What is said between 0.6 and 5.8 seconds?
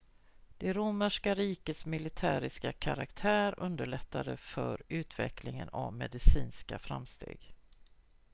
romerska rikets militäriska karaktär underlättade för utvecklingen